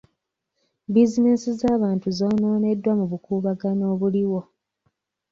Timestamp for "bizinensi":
0.93-1.49